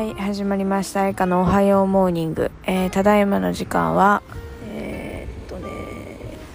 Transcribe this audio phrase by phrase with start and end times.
[0.00, 4.22] はい始まりました「エカのおはようモーニング」えーただいまの時間は
[4.66, 5.68] えーっとね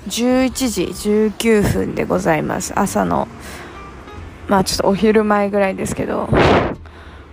[0.07, 0.83] 11時
[1.29, 2.73] 19分でございます。
[2.75, 3.27] 朝の
[4.47, 6.27] まあちょっとお昼前ぐらいですけど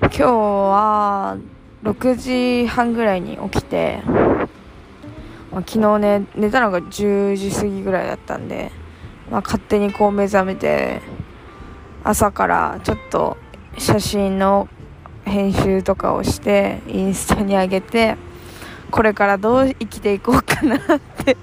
[0.02, 1.38] 今日は
[1.82, 2.16] 6
[2.64, 4.02] 時半ぐらいに起きて、
[5.50, 8.70] まあ、昨日ね寝たのが10時過ぎぐらいだったんで、
[9.30, 11.00] まあ、勝手にこう目覚めて
[12.04, 13.38] 朝からちょっと
[13.78, 14.68] 写真の
[15.24, 18.16] 編集とかをしてインスタに上げて
[18.90, 20.80] これからどう生きていこうかなっ
[21.24, 21.36] て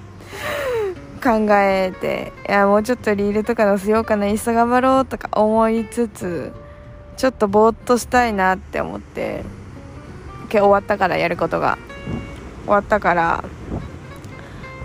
[1.23, 6.53] 考えていやもうちょっとリールとか載せようかなインスタ頑張ろうとか思いつつ
[7.17, 9.43] ちょっとぼーっとしたいなって思って
[10.43, 11.77] 今日終わったからやることが。
[12.69, 13.43] 終わったから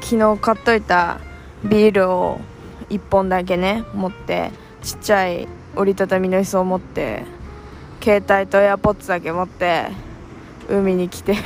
[0.01, 1.21] 昨日買っといた
[1.63, 2.41] ビールを
[2.89, 7.25] 1本だけね持ってちっちゃい折りたたみの椅子を持って
[8.05, 9.87] 携帯とエアポッツだけ持って
[10.69, 11.39] 海に来て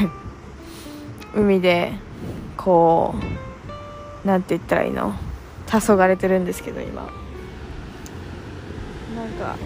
[1.32, 1.92] 海で
[2.56, 3.14] こ
[4.24, 5.14] うなんて言ったらいいの？
[5.68, 7.02] 黄昏れてるんですけど今。
[7.02, 7.08] な
[9.24, 9.56] んか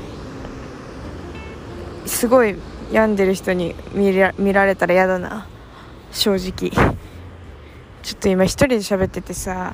[2.04, 2.56] すごい
[2.90, 5.46] 病んでる人に見ら見られたら嫌だな。
[6.10, 6.70] 正直。
[8.02, 9.72] ちょっと今一人で喋っててさ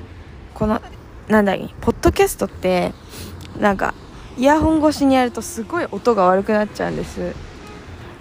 [0.53, 0.81] この
[1.27, 2.93] なんだいポッドキャストって
[3.59, 3.93] なんか
[4.39, 7.35] イヤホン越しにやるとすごい音が悪くなっちゃうんです。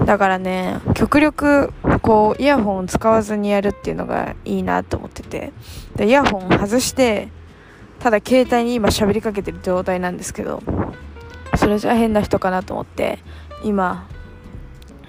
[0.04, 5.52] だからね極力こうイヤホンを使わずにやるっていうのがいいなと思ってて。
[5.94, 7.28] でイヤホン外して
[8.00, 10.60] ただ携帯に今喋りかけてる状態なんですけど
[11.56, 13.20] それじゃ変な人かなと思って
[13.64, 14.08] 今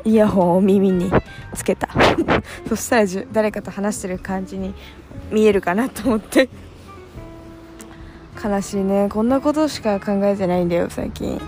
[0.06, 1.12] イヤホンを耳に
[1.56, 1.90] つけた。
[2.70, 4.76] そしたら誰かと話してる感じに
[5.32, 6.50] 見えるかなと思って。
[8.44, 9.10] 悲しいね。
[9.10, 11.40] こんなことしか考えてないんだよ最近。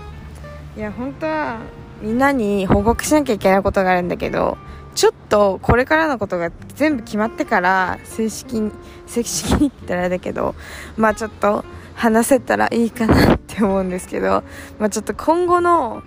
[0.76, 1.58] いや本当は
[2.00, 4.56] みんなに報告しなきゃいけないことがあるんだけど
[4.94, 8.72] ちょっとこれからのことが全部決まってから正式に
[9.06, 10.54] 正式に言ったらあれだけど
[10.96, 14.42] まあちょっと話せたらいいかなって思うんですけど
[14.78, 16.02] まあちょっと今後の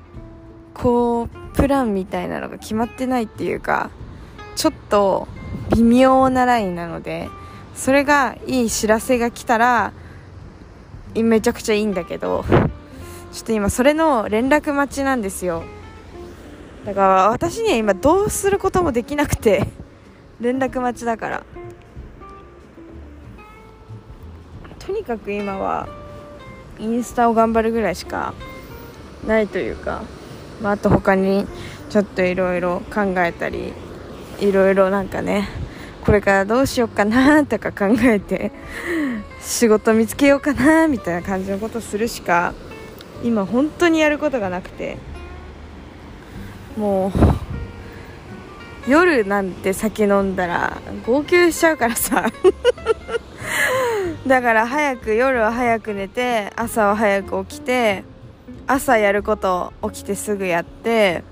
[0.74, 3.90] こうプランみたいなのが決まってないっていうか
[4.56, 5.28] ちょっと
[5.76, 7.30] 微妙なラインなので
[7.76, 9.94] それがいい知らせが来たら
[11.24, 12.46] めちゃくちゃいいんだけど
[13.32, 15.64] ちょっと今それの連絡待ちなんですよ。
[16.86, 19.68] だから私には今どうすることもできなくて
[20.40, 21.44] 連絡待ちだから。
[24.80, 25.88] とにかく今は
[26.80, 28.34] インスタを頑張るぐらいしか
[29.26, 30.04] ないというか、
[30.62, 31.48] まあ、あと他に
[31.90, 33.74] ちょっといろいろ考えたり
[34.40, 35.50] いろいろなんかね
[36.06, 38.52] これからどうしようかなとか考えて
[39.46, 42.54] 仕事見つけようかなみたいな感じのことするしか
[43.24, 44.98] 今本当にやることがなくて。
[46.78, 47.12] もう
[48.88, 52.30] 夜なんて酒飲んだら号泣しちゃうからさ。
[54.28, 58.04] だから早く夜は早く寝て朝は早く起きて
[58.68, 61.24] 朝やること起きてすぐやって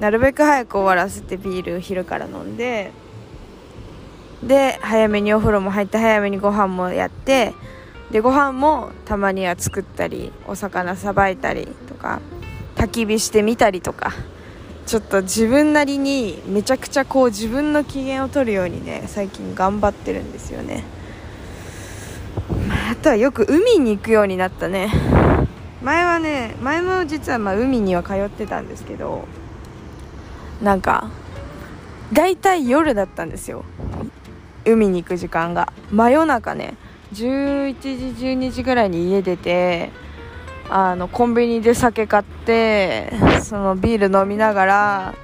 [0.00, 2.90] なるべく早く終わらせてビール昼から飲んで
[4.42, 7.54] で早めにお風呂も入って早めにご飯もやって
[8.10, 12.20] でご飯もたまには作ったりお魚さばいたりとか
[12.74, 14.12] 焚き火してみたりとか
[14.86, 20.82] ちょっと自分なりにめちゃくちゃこう自分の機嫌を取るようにね最近頑張ってるんですよね、
[22.90, 24.90] あ、とはよく海に行くようになったね。
[25.82, 29.24] 前はね前も実はまあ海には通ってたんですけど
[30.62, 31.10] なんか
[32.12, 33.64] 大体夜だったんですよ。
[34.64, 35.72] 海に行く時間が。
[35.90, 36.74] 真夜中ね。
[37.12, 37.74] 11
[38.16, 39.90] 時12時ぐらいに家出て
[40.70, 43.12] あのコンビニで酒買って
[43.42, 45.14] そのビール飲みながら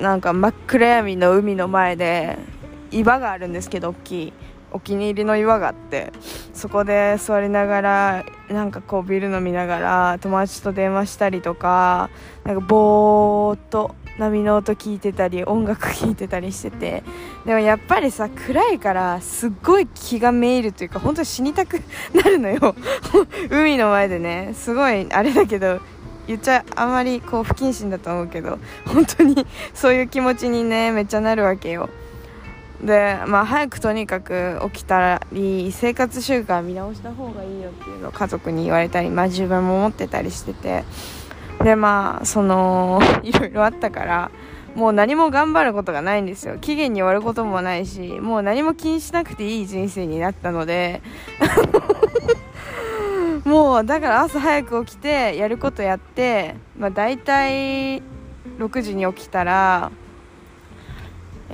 [0.00, 2.38] なんか真っ暗闇の海の前で
[2.90, 4.32] 岩があるんですけど大きい。
[4.72, 6.12] お気に入りの岩があって
[6.52, 12.10] そこで座りながらなんかこうビール飲みながら友達と電話したりとか
[12.44, 17.02] なんかぼーっと波の音聞いてたり音楽聴いてたりしてて。
[17.44, 21.80] でもやっぱりさ暗いからすっごい気がめいるというか本当に死にたく
[22.14, 22.74] なるのよ。
[23.50, 24.52] 海の前でね。
[24.54, 25.80] すごいあれだけど
[26.26, 31.88] 言っちゃあまりこう不謹慎だと思うけど本当にそういう気持ちにねめっちゃなるわけよ。
[32.82, 40.84] でまあ早くとにかく起きたり生活習慣見直した方がいいよっていうのを家族に言われたり、まあ、自分も思ってたりしてて。
[41.62, 44.30] でまあその いろいろあったから
[44.74, 46.58] もう何も頑張ることがないんですよ。
[46.58, 51.02] 期限に終わることもないしもう何も気にしなくていい人生になったので。
[53.44, 58.02] もうだから朝早く起きてやることやって、まあ、大体
[58.58, 59.92] 6時に起きたら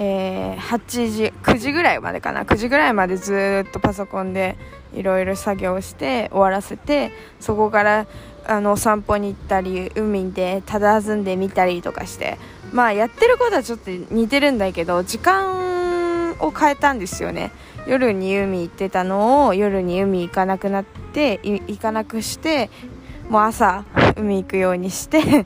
[0.04, 2.44] えー、8時9時ぐらいまでかな。
[2.44, 4.56] 9時ぐらいまでずっとパソコンで
[4.94, 8.06] いろいろ作業して終わらせてそこから
[8.44, 12.38] あのお散歩に行ったり海で佇んでみたりとかして。
[12.72, 17.52] まあやってることはちょっと似てるんだけど時間を変えたんですよね。
[17.86, 22.70] 夜に海行ってたのを夜に海行かなくなって行かなくして
[23.28, 23.84] もう朝
[24.16, 25.44] 海行くようにして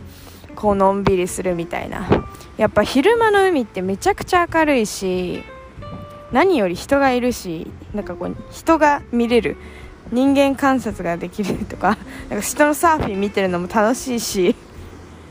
[0.55, 2.16] こうのんびりするみたいな。
[2.57, 5.43] やっぱ昼間の海ってめちゃくちゃ明るいし
[6.33, 9.57] 何より人がいるしなんかこう人が見れる
[10.13, 11.99] 人間観察ができるとか
[12.31, 14.57] なんか人のサーフィン見てるのも楽しいし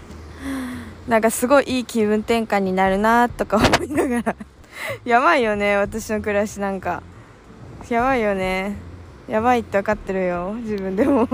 [1.08, 4.36] なんかすごいいい気分転換になるなとか思いながら。
[5.06, 7.02] やばいよね私の暮らしなんか。
[7.90, 8.76] やばいよね。
[9.28, 11.28] やばいって分かってるよ自分でも。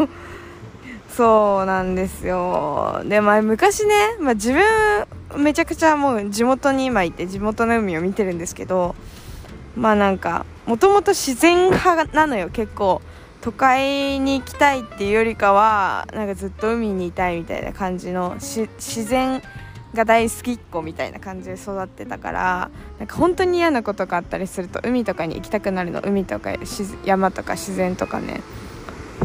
[1.10, 3.02] そうなんですよ。
[3.06, 4.62] でま昔ね、まあ、自分
[5.38, 8.95] めちゃくちゃもう地元に今いて地元の海を見てるんですけど
[9.75, 13.01] まあなんかもともと自然派なのよ結構
[13.42, 19.42] 都会に行きたいっていうよりかはなんかずっと海にいたいみたいな感じの自然
[19.94, 22.69] が大好きっ子みたいな感じで育ってたから
[23.00, 26.01] なんか本当に嫌なことがあったりすると海とかに行きたくなるの。
[26.01, 26.51] 海とか
[27.04, 28.42] 山とか自然とかね。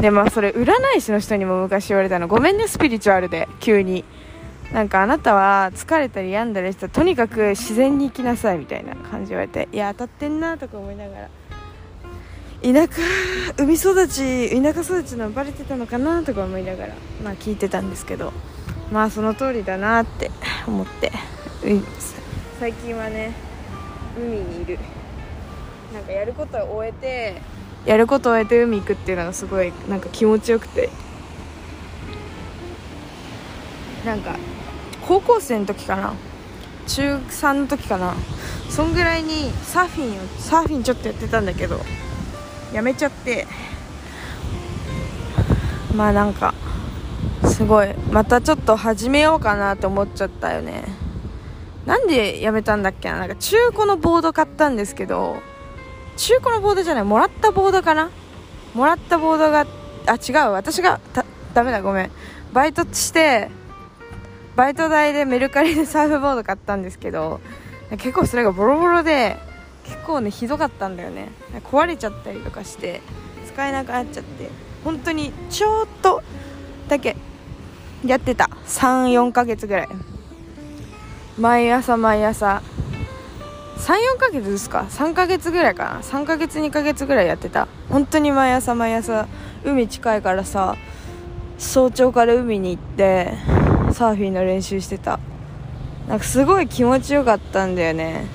[0.01, 2.27] でまあそれ占い師の人にも昔言われたの。
[2.27, 3.47] ごめんねスピリチュアルで。
[3.59, 4.03] 急に。
[4.73, 11.29] なんかあなたは疲れたり病んだりしたらとにかく自然に行きなさいみたいな感じ言われていや当たってんなとか思いながら。
[12.59, 13.01] 田舎
[13.57, 18.33] 海育ち田舎育ちのバレてたのかなとか思いながらまあ聞いてたんですけど。
[18.91, 20.31] まあその通りだなって
[20.65, 21.11] 思って。
[22.59, 23.33] 最近はね
[24.17, 24.79] 海にいる。
[25.93, 27.41] なんかやることを終えて。
[27.85, 30.89] やることを終えて海行くっていうのがすごいなんか気持ちよくて。
[34.05, 34.35] なんか
[35.07, 36.13] 高校生の時かな。
[36.87, 38.13] 中3の時かな。
[38.69, 41.79] そんぐらいにサーフィンをサーフィンちょっとやってたんだけど
[42.73, 43.47] やめちゃって。
[45.95, 46.53] まあなんか
[47.45, 47.93] すごい。
[48.11, 50.83] またちょっと始めようかなと思っちゃったよね。
[51.85, 53.19] なんでやめたんだっけな。
[53.19, 55.37] なんか中古のボード買ったんですけど
[56.17, 58.09] 中古のボードじゃないもらったボードかな。
[58.73, 59.65] もらったボードが
[60.05, 60.51] あ違う。
[60.51, 61.81] 私がだダメだ。
[61.81, 62.11] ごめん。
[62.53, 63.49] バイトして
[64.57, 67.39] バイト代でメルカリでサーフボード買ったんですけど
[67.91, 69.37] 結構それがボロボロで
[69.85, 71.29] 結構ねひどかったんだよね。
[71.71, 73.01] 壊れちゃったりとかして
[73.45, 74.49] 使えなくなっちゃって。
[74.83, 76.23] 本当にちょっと
[76.89, 77.15] だけ
[78.03, 78.49] やってた。
[78.65, 79.89] 34ヶ月ぐらい。
[81.39, 82.63] 毎朝毎朝。
[83.77, 85.99] 34ヶ月ですか？3ヶ月ぐらいかな。
[86.01, 87.67] 3ヶ月2ヶ月ぐらいやってた。
[87.89, 89.27] 本当に毎朝毎朝
[89.63, 90.75] 海近いからさ
[91.59, 93.33] 早朝から海に行って
[93.97, 95.19] サーフィンの練習してた。
[96.07, 98.27] なんかすごい気持ちよかったんだよね。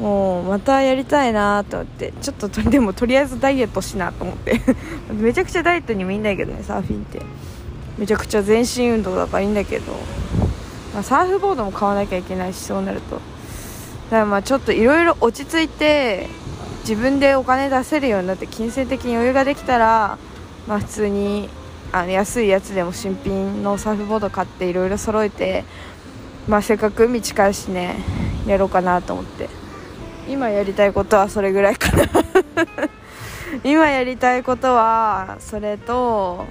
[0.00, 2.14] もうまたやりたいなと思って。
[2.22, 4.62] ちょっと でもとりあえずダイエットしなと思って。
[5.12, 7.20] めちゃくちゃダイエットにもいいんだけどねサーフィンって。
[7.98, 9.92] めちゃくちゃ全身運動だからいいんだけど、
[10.94, 13.16] まあ、サーフボードも買わなきゃいけないしそうなると。
[13.16, 16.28] だからまあちょっといろいろ落ち着いて
[16.88, 20.16] 自分でお金出せるようになって金銭的に余裕ができたら、
[20.66, 21.50] まあ、普通に
[21.92, 25.64] あの安いやつでも新品のサーフボード買っていろいろ揃えて、
[26.48, 27.96] まあ、せっかく海近いしね
[28.46, 29.48] やろうかなと思って。
[30.28, 32.04] 今やりたいことはそれぐらいかな。
[33.64, 36.44] 今やりたいことはそれと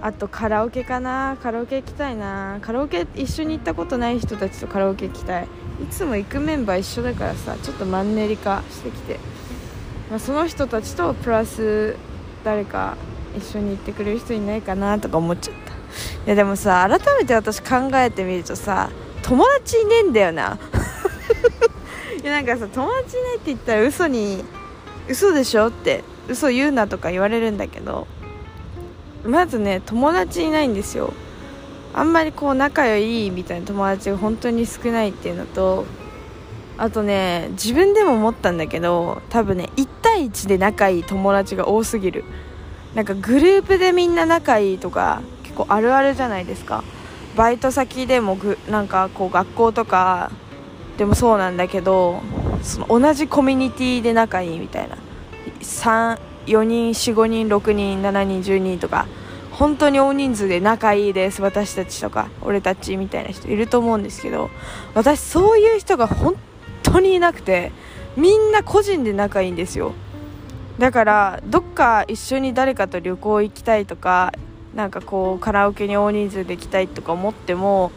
[0.00, 1.36] あとカラオケかな。
[1.42, 2.58] カラオケ行きたいな。
[2.60, 5.48] カラオケ一緒に行ったことない人たちとカラオケ行きたい。
[5.82, 9.18] いつも行くメンバー一緒だからさちょっとマンネリ化してきて、
[10.08, 11.96] まあ、その人たちとプラス
[12.44, 12.96] 誰か
[13.36, 15.72] 一緒に行ってくれる人いないかなとか思っちゃった。
[15.72, 15.76] い
[16.26, 18.90] やでもさ改めて私考えてみるとさ
[19.22, 20.58] 友達いねえんだよな。
[22.22, 24.44] いやなんかさ友達いないって言ったら嘘に
[25.08, 28.06] 嘘でしょって嘘言うなとか言われるんだけど
[29.24, 31.12] まずね友達いないんですよ。
[31.92, 35.86] あんまりこう仲良いみたいな友達が本当に少ないっていうのと
[36.76, 42.24] あとね自分でも思ったんだけど多分ね1対1で仲いい友達が多すぎる。
[42.94, 46.84] なんかグループでみんな仲いいとか結構あるあるじゃないですか。
[47.36, 50.30] バイト先でもぐなんかこう学校とか
[50.98, 52.20] でもそうなんだけど
[52.62, 54.96] その同じコミュニティで仲いいみたいな。
[56.46, 59.06] 4人45人6人7人10人とか
[59.50, 64.50] 本当に大人数で仲いいです私たちとか俺たちみたいな人いると思うんですけど
[64.94, 66.34] 私そういう人が本
[66.82, 67.72] 当にいなくて
[68.16, 69.92] みんな個人で仲いいんですよ。
[70.78, 74.32] だからどっか一緒に誰かと旅行行きたいとか
[74.74, 77.92] なんかこうカラオケに大人数で行きたいとか思っても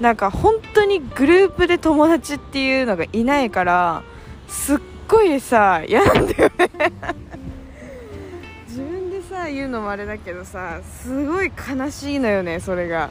[0.00, 4.02] なんか本当にグループで友達っていうのがいないから
[4.48, 6.70] すっごいさ嫌なんだよね。
[8.68, 13.10] 自分でさ言うのもあれだけどさすごい悲しいのよねそれが。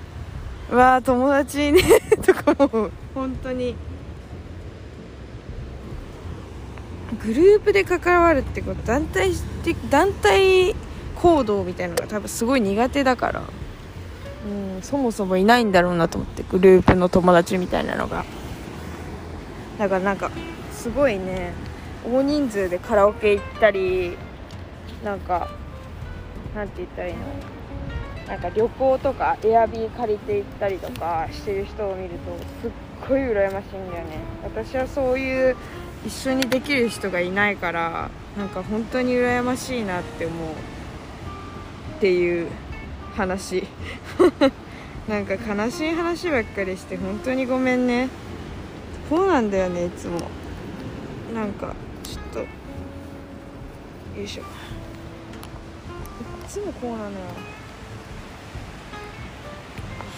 [0.71, 1.81] わあ友達いね
[2.23, 3.75] とかも本当に。
[7.23, 9.31] グループで関わるってこと団体
[9.89, 10.75] 団体
[11.15, 13.41] 行動みたいなのが多分すごい苦手だから。
[13.41, 18.23] うんそもそもいないんだろうなと思ってグループの友達みたいなのが。
[19.77, 20.31] だからなんか
[20.71, 21.51] すごいね
[22.09, 24.17] 大人数でカラオケ行ったり
[25.03, 25.49] なんか
[26.55, 27.19] なんて言ったらいいの？
[28.29, 32.15] なんか旅行とかエアビー借りて行ったりとかしてる人を見ると
[32.61, 32.71] すっ
[33.09, 34.19] ごい羨ましいんだよね。
[34.43, 35.57] 私はそういう
[36.05, 40.53] 一緒にできる人がいないからなんか本当に羨ましいなって思う
[41.97, 42.47] っていう
[43.15, 43.67] 話。
[45.09, 48.09] なんか悲しい話ばっかりして本当にごめんね。
[49.09, 50.19] こうなんだよねいつも。
[51.33, 52.45] なんかちょっとよ
[54.23, 54.43] いしょ。
[54.43, 54.45] い
[56.47, 57.09] つもこうなのよ。
[57.09, 57.15] よ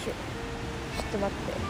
[0.00, 0.12] いしょ。
[1.00, 1.61] ちょっと待って。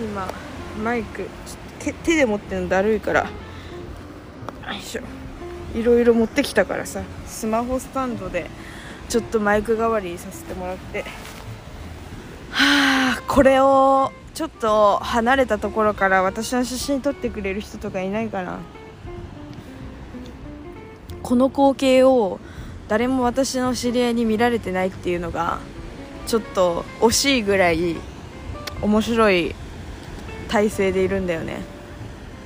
[0.00, 0.28] 今
[0.82, 1.28] マイク
[1.78, 3.20] 手手で持ってるのだるいから。
[3.22, 3.28] よ
[4.78, 5.02] いしょ。
[5.74, 7.02] いろいろ持ってきたからさ。
[7.26, 8.48] スマホスタンドで
[9.08, 11.02] ちょっとマイク代わりさせてもらって。
[12.50, 18.60] はあこれをちょっと離れたところから私の写真撮ってくれる人とかいないかな。
[21.22, 22.40] この光景を
[22.88, 25.58] 誰も私の知り合いに見られてないっていうのが
[26.26, 27.96] ちょっと惜しいぐらい
[28.82, 29.54] 面白い
[30.52, 31.62] 体勢でいるんだよね。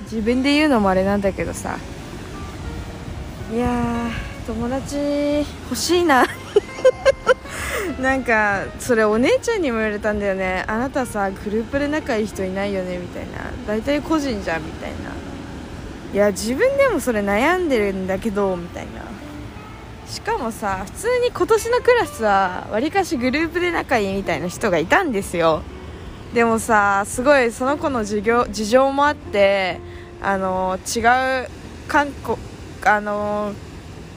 [0.05, 1.77] 自分で言うのもあれなんだけどさ。
[3.53, 4.09] いや
[4.47, 4.97] 友達
[5.65, 6.25] 欲しいな。
[8.01, 10.63] なんかそれお姉ちゃんにも言われたんだよね。
[10.69, 13.51] あなたさグループで仲いい人いないよねみたいな。
[13.67, 14.97] 大体個人じゃんみたいな。
[16.15, 19.03] いや自分でもそれ悩んでるんだけどみたいな。
[20.09, 25.63] しかもさ普通に今年のクラスはわりかしグループで仲いいみたいな人がいたんですよ。
[26.37, 29.81] でもさすごいその子の授業事情もあって
[30.21, 31.01] あの違
[31.47, 31.49] う
[31.89, 32.37] 韓国
[32.85, 33.55] あの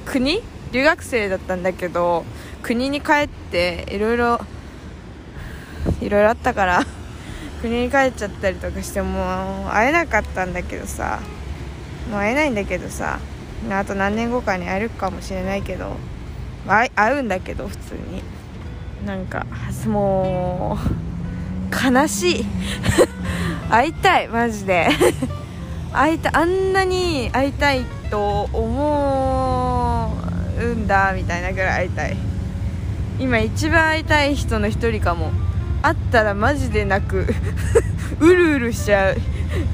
[0.05, 0.41] 国？
[0.73, 2.25] 留学生だったんだけど
[2.61, 4.41] 国に帰っていろいろ
[6.01, 6.85] いろいろあったから
[7.63, 11.19] 国に帰っちゃったりとかしても会えなかったんだけどさ
[12.11, 13.19] もう会えないんだけどさ
[13.71, 15.95] あと何年後かに会えるかもしれないけど
[16.67, 18.21] 会会うんだけど普通に。
[19.05, 19.45] なんか
[19.87, 21.08] もう
[21.71, 22.45] 悲しい。
[23.69, 24.89] 会いたいマジで。
[25.91, 30.17] 会いたあんなに会いたいと思
[30.59, 32.17] うんだみたいなぐらい会いたい。
[33.19, 35.31] 今一番会いたい人の一人かも。
[35.81, 37.25] 会ったらマジで泣く。
[38.19, 39.17] うるうるしちゃう。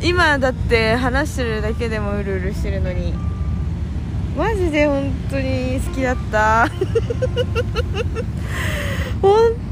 [0.02, 3.14] 今だって話してるだけでもうるうるしてるのに。
[4.38, 6.68] マジで本当に好きだった。
[9.22, 9.54] 本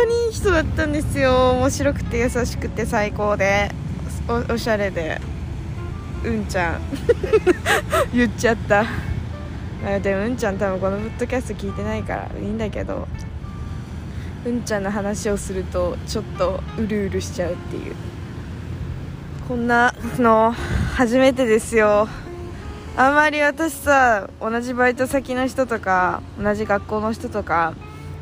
[0.00, 1.50] 当にいい人だったんですよ。
[1.52, 3.70] 面白くて優しくて最高で。
[4.48, 5.20] おしゃれで。
[6.24, 6.80] うんちゃん。
[8.14, 8.84] 言っちゃった。
[10.00, 13.08] でもうんちゃん多分このポッドキャスト聞いてないからいいんだけど。
[14.46, 17.94] うんちゃんの話をするとちょっとうるうるしちゃうっていう。
[19.48, 20.54] こんなの
[20.94, 22.08] 初めてですよ。
[22.96, 27.74] あんまり私さ同じバイト先の人とか同じ学校の人とか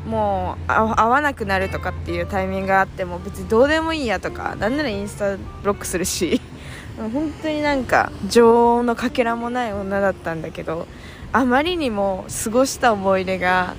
[0.05, 6.41] もう会わなくなるとかっていうタイミングがあっても別にどうでもいいやとかなんならインスタブロックするし。
[6.97, 10.85] 本当になんか女王のかけらもない女だったんだけど
[11.31, 13.75] あまりにも過ごした思い出が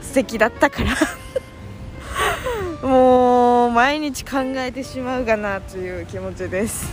[0.00, 0.94] 素敵だったから。
[2.86, 6.88] もう毎日考えてしまうかなという気持ちです。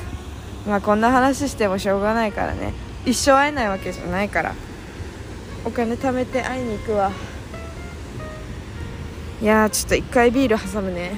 [0.68, 2.74] まあこんな話してもしょうがないからね。
[3.06, 4.56] 一生会えないわけじゃないから。
[5.66, 7.12] お金貯めて会いに行くわ。
[9.44, 11.18] いやちょっと一回ビール挟むね。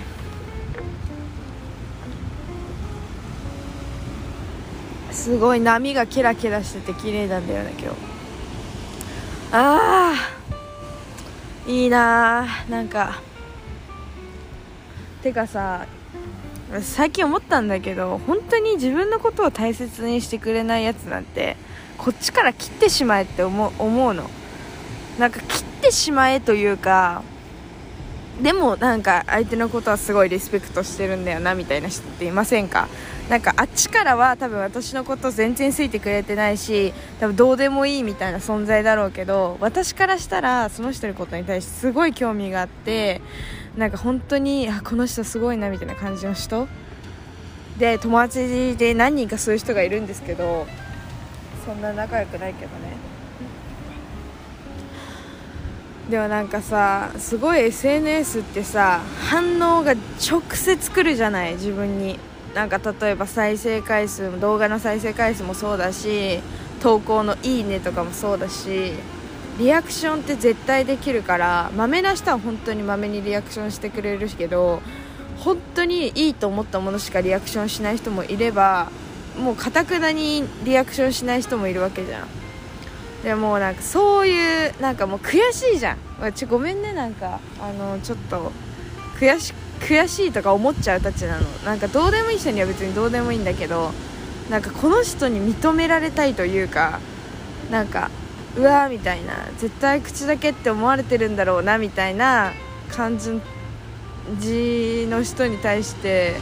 [5.11, 7.97] すごい波がキラキラしてて綺麗なんだよね今日。
[9.51, 13.21] あーいいなーなんか。
[15.21, 15.85] てかさ
[16.81, 21.57] 最近思ったんだけど本当に自分のことを大切にしてくれないやつなんて
[21.99, 24.27] こっちから切ってしまえって思う思うの。
[25.19, 27.21] なんか切ってしまえというか
[28.41, 32.87] でもなんか相手のことはすごいリスペクトしてるんだよなみたいな人っていませんか？
[33.29, 43.21] なんかあっちからは多分私のこと全然好いてくれてないし多分どうでもいいみたいな存在だろうけど私からしたらその人のことに対してすごい興味があって
[43.77, 46.67] なんか本当にあこの人すごいなみたいな感じの人？
[47.79, 50.67] で友達で何人かそういう人がいるんですけど
[51.65, 53.14] そんな仲良くないけどね。
[56.09, 62.19] でもなんかさすごい SNS ってさ反応が直接来るじゃない自分に。
[62.55, 66.39] なんか例えば再生回数も動画の再生回数もそうだし
[66.81, 68.93] 投稿の「いいね」とかもそうだし
[69.59, 74.81] リアクションって絶対できるからまめな人は本当にまめにリアクションしてくれるけど
[75.39, 78.89] 本当にいいと思ったものしかリアクションしない人もいれば
[79.37, 82.44] もうかたくなにリアクションしない人もいるわけじゃん。
[83.25, 85.97] でもなんかそういうなんかもう悔しいじゃん。
[86.33, 87.39] ちごめんねなんか。
[87.59, 88.51] あのちょっと
[89.19, 91.43] 悔し悔しいとか思っちゃうたちなの。
[91.65, 93.91] なんかどうでもいい人には別にどうでもいいんだけど
[94.51, 96.99] なんかこの人に認められたいというか
[97.71, 98.11] なんか
[98.55, 102.53] うわーみたいな絶対口だけって思われてるんだろうなみたいな
[102.91, 103.31] 感じ
[105.09, 106.35] の人に対して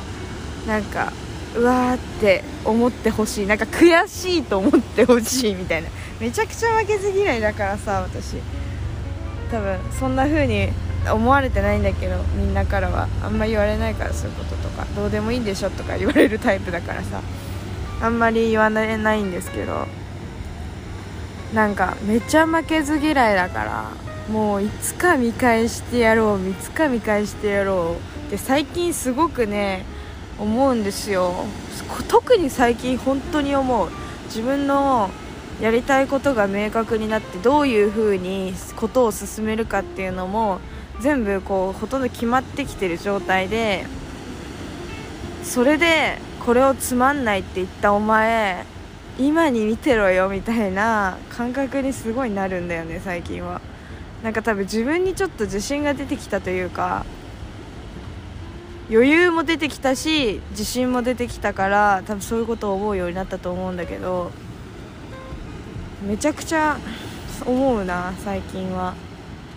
[0.67, 1.13] なんか
[1.55, 3.47] うわーって思ってほしい。
[3.47, 5.89] なんか悔しいと思ってほしいみたいな。
[6.19, 8.37] めちゃくちゃ負けず嫌いだからさ私。
[9.51, 10.69] 多分そんな風に
[11.11, 13.07] 思われてないんだけどみんなからは。
[13.23, 14.85] あんまり言われないからそういうこととか。
[14.95, 17.21] どうでもいいんでしょとか言われるタイプだからさ。
[18.01, 19.85] あんまり言われないんですけど。
[21.53, 23.91] なんかめっちゃ負けず嫌いだから
[24.27, 28.27] もういつか見返してやろういつか見返してやろう。
[28.27, 29.85] って最近すごくね
[30.39, 31.33] 思うんですよ。
[32.07, 33.89] 特に最近本当に思う。
[34.25, 35.09] 自分の
[35.61, 40.59] やりたいことが明確になってどういう風にことを進めるかっていうのも
[40.99, 43.85] 全部こうほとんど決まってきてる状態で
[45.43, 48.65] それでこれをつまんないって言ったお前
[49.19, 53.61] 今に見てろよみたいな感覚にすごいなるんだよね最近は。
[54.23, 57.05] なんか多分自分にちょっと自信が出てきたというか
[58.93, 64.29] 余裕も出てきたし自信も出てきたから多分そういうことを思うようになったと思うんだけど
[66.07, 66.77] めちゃくちゃ
[67.43, 68.93] 思うな最近は。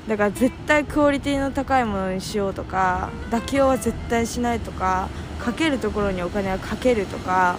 [0.08, 5.08] だから絶対クオリティの高いものにしようとか妥協は絶対しないとか
[5.40, 7.58] かけるところにお金はかけるとか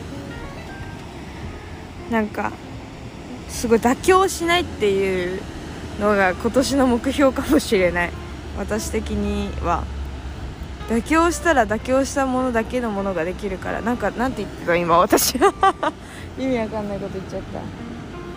[2.09, 2.53] なんか
[3.49, 5.41] すごい妥協しないっていう
[5.99, 8.11] のが今年の目標かもしれない。
[8.57, 9.83] 私的には。
[10.89, 15.36] 妥協したら妥協したものだけのものができるからなんかなんて言ってた今私。
[16.39, 17.60] 意味わかんないこと言っちゃった。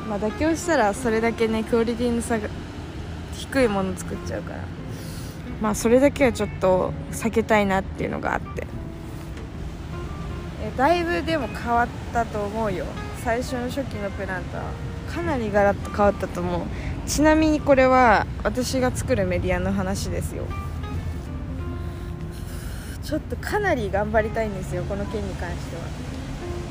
[0.08, 2.48] まあ、妥協したらそれだけねクオリティの差が
[3.34, 4.58] 低いもの作っちゃうから。
[5.60, 8.66] まあそれだけはちょっと避けたいなっていうのがあって。
[10.62, 12.86] えだいぶでも変わったと思うよ。
[13.22, 14.64] 最初の初期のプランとは
[15.14, 16.60] かなりガラッと変わったと思う。
[17.06, 20.44] ちなみにこれは私が作るメディアの話ですよ。
[23.10, 25.82] ちょっとかなり頑張りたいんですよこの件に関しては。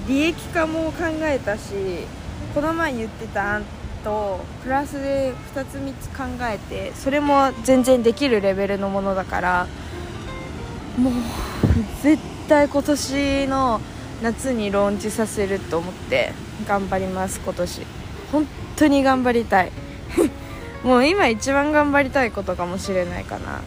[0.07, 1.73] 利益化も考えたし
[2.55, 3.65] この前言ってた案
[4.05, 9.67] とプラスで2つ3つ考えてそれも全然できるレベルのものだから
[10.97, 11.13] もう
[12.01, 13.81] 絶対今年の
[14.23, 16.31] 夏にローンチさせると思って
[16.65, 17.81] 頑張ります今年。
[18.31, 18.47] 本
[18.77, 19.71] 当に頑張りたい。
[20.85, 23.59] もう今一番頑張りたいことかもしれないかな。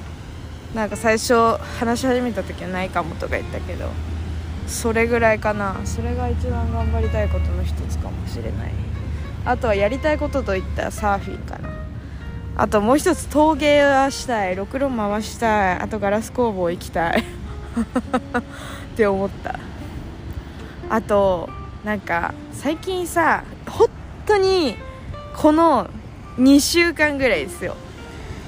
[0.74, 1.34] なんか最初
[1.78, 3.88] 話し始めた時はないかもとか言ったけど
[4.66, 5.76] それぐらいかな。
[5.84, 8.72] それが一番頑張りたいことの一つかもしれない。
[9.44, 11.68] あとはやりたいことといったらサーフィンかな。
[12.56, 14.56] あともう一つ陶芸はしたい。
[14.56, 15.78] ろくろ回したい。
[15.78, 17.20] あとガラス工房行きたい。
[17.20, 17.24] っ
[18.96, 19.58] て思った。
[20.88, 21.50] あと
[21.84, 23.88] なんか最近さ本
[24.26, 24.76] 当に
[25.36, 25.90] この
[26.38, 27.76] 2週間ぐらいですよ。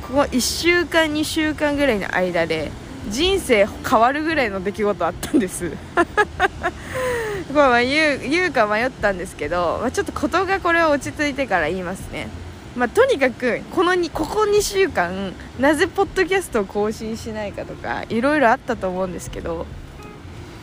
[0.09, 2.71] ここ1週間2週間ぐらいの間で
[3.09, 5.73] 人生変わるぐらいの出来事あったんです。
[7.49, 12.29] これは言う言うか迷ったんですけど、まあ、ちょっと事がこれは落ち着いてから言いますね。
[12.77, 19.65] まあ、とにかくこのにここ2週間なぜポッドキャストを更新しないかとかいろいろあったと思うんですけど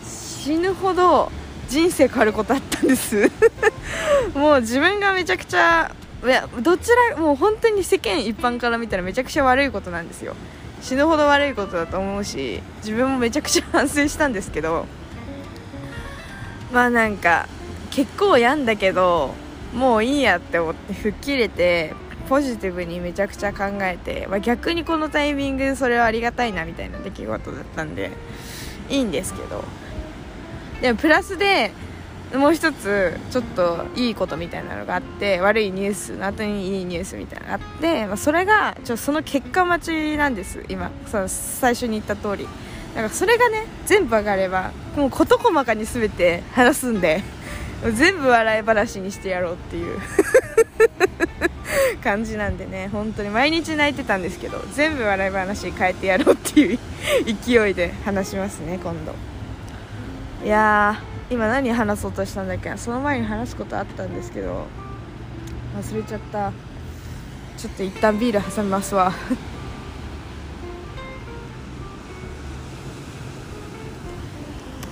[0.03, 1.31] 死ぬほど
[1.69, 3.31] 人生変わることあったんです。
[4.35, 10.35] もう自分がめちゃくちゃいやどちらもう本当に世間一般から見たらめちゃくちゃ悪いことなんですよ。
[10.81, 14.85] 死ぬほど悪いことだと思うし自分もめちゃくちゃ反省したんですけど。
[16.71, 17.47] まあなんか
[17.89, 19.33] 結構病んだけど
[19.73, 21.93] もういいやって思って吹っ切れて
[22.29, 28.11] ポジティブにめちゃくちゃ考えて、まあ、逆にこのタイミングそれはありがたいなみたいな出来事だったんで
[28.89, 29.63] いいんですけど。
[30.81, 31.71] でもプラスで
[32.33, 40.91] もう一つちょっといいことみたいなのがあって悪いニュースの後にいいニュースみたいなのがあって、まあ、それがちょその結果待ちなんです今。
[41.07, 42.47] その最初に言った通り。
[42.95, 47.23] だからそれがね全部上がればもう事細かに全て話すんで
[47.93, 49.99] 全部笑い話にしてやろうっていう。
[52.03, 52.89] 感じなんでね。
[52.91, 56.79] 本当に毎日泣いてたんですけど全部笑い話に変えてやろうっていう
[57.25, 59.13] 勢いで話しますね今度。
[60.43, 61.10] いやー。
[61.31, 62.75] 今何話そうとしたんだっけ？
[62.75, 64.65] その前に話すことあったんですけど。
[65.81, 66.51] 忘れちゃった。
[67.57, 69.13] ちょっと一旦ビール挟みますわ。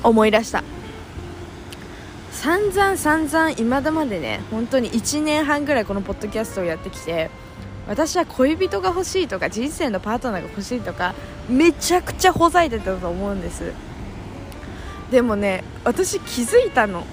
[0.02, 0.64] 思い出した。
[2.32, 7.30] 散々散々今だまでね本当に1年半ぐらいこのポッドキャストをやってきて
[7.86, 11.14] 私は恋人が欲しいとか人生のパートナーが欲しいとか
[11.50, 13.74] めちゃくちゃほざいてたと思うんです。
[15.12, 17.06] でもね私気づいたの。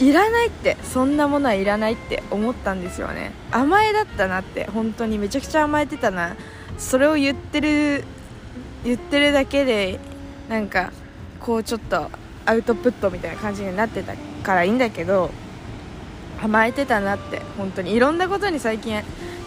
[0.00, 0.76] いらないって。
[0.82, 2.24] そんなものはいらないって。
[2.30, 3.32] 思ったんですよね。
[3.52, 4.66] 甘えだったなって。
[4.66, 5.16] 本当に。
[5.18, 6.34] めちゃくちゃ甘えてたな。
[6.76, 8.04] それを言ってる
[8.84, 10.00] 言ってるだけで
[10.48, 10.92] なんか
[11.38, 12.10] こうちょっと
[12.46, 15.30] アウトプットみたいな感じになってたからいいんだけど
[16.42, 17.40] 甘えてたなって。
[17.56, 17.94] 本当に。
[17.94, 19.00] いろんなことに最近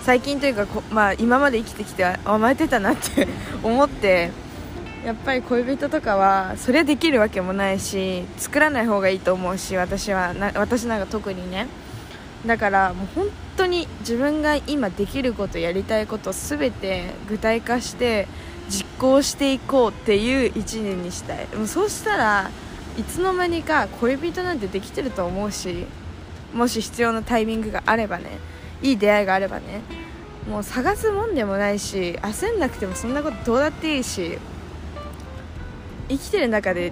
[0.03, 3.27] 最近というかまあ、今まで生きてきて甘えてたなって
[3.63, 4.31] 思って
[5.05, 11.67] やっぱり恋人とかはそれできるわけもないし作らない方がいいと思うし私はな私なんか特にね。
[12.43, 18.27] だからもう本当に自分が今できることやりたいこと全て具体化して
[18.67, 21.47] 実行していこうっていう1年にしたい。
[21.55, 22.49] もうそうしたら
[22.97, 25.85] いつの間にか恋人なんてできてると思うし
[26.51, 28.39] もし必要なタイミングがあればね
[28.81, 29.81] いい出会いがあればね
[30.49, 34.39] もう探すもんでもないし焦んなくてもそんなことどうだっていいし
[36.09, 36.91] 生きてる中で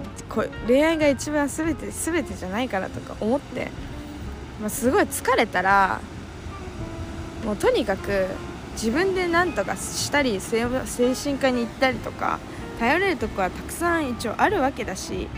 [0.66, 3.68] 恋愛が一番全て全てじゃないからとか思って、
[4.60, 6.00] まあ、すごい疲れたら
[7.44, 8.28] もうとにかく
[8.72, 12.40] 自分で何とかしたり精神科に行ったりとか
[12.80, 15.28] 頼れるとこはたくさん一応あるわけだし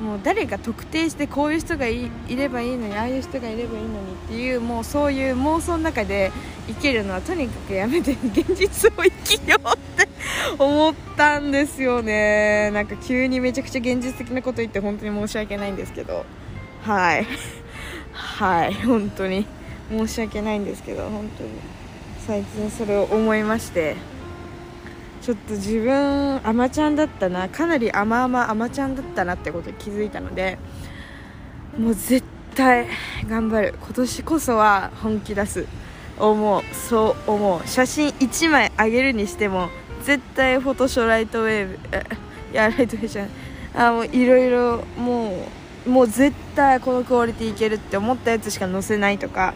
[0.00, 6.32] もう誰か特定してこういう人がいればいいのにああいう人がいればいいのにっていうもうそういう妄想の中で
[6.66, 9.95] 生きるのはとにかくやめて現実を生きよう。
[10.58, 12.70] 思ったんですよね。
[12.72, 16.24] なんか急にめちゃくちゃ現実的なこと言って本当に申し訳ないんですけど。
[16.82, 17.26] はい。
[18.12, 18.74] はい。
[18.74, 19.46] 本当に。
[19.90, 21.04] 申し訳ないんですけど。
[21.04, 21.50] 本当に。
[22.26, 23.96] 最近それを思いまして。
[25.22, 27.48] ちょっと自分アマちゃんだったな。
[27.48, 30.58] かなり甘々甘ちゃんだったなってことに気づいたので。
[31.78, 32.86] もう絶対
[33.28, 33.74] 頑張る。
[33.80, 35.66] 今年こそは本気出す。
[36.18, 36.62] 思う。
[36.74, 37.68] そう思う。
[37.68, 39.68] 写真1枚あげるにしても
[40.06, 41.74] 絶対フォトショーライトウェーブ。
[42.52, 43.30] いやライトウェーブじゃない。
[43.74, 45.48] あもういろいろも
[45.84, 49.52] うもう絶対このクオリティいけるって思ったやつしか載せないとか。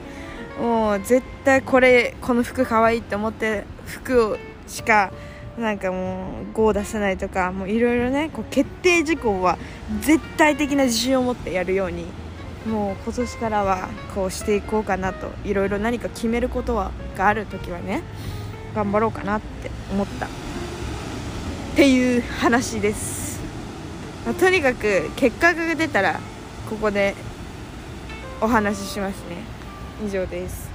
[0.60, 4.36] もう絶対これこの服かわいいって思って服を
[4.66, 5.12] しか
[5.56, 7.52] なんかもう5出せないとか。
[7.52, 9.56] もういろいろねこう決定事項は
[10.00, 12.06] 絶対的な自信を持ってやるように。
[12.66, 15.30] もう今年からはこうしていこうかなと。
[15.44, 18.02] いろいろ何か決めることはがある時はね。
[18.74, 20.26] 頑張ろうかなって思った。
[20.26, 20.28] っ
[21.76, 23.40] ていう話です、
[24.26, 26.20] まあ、とにかく結果が出たら
[26.68, 27.14] ここで
[28.40, 29.36] お話ししますね。
[30.04, 30.70] 以上です。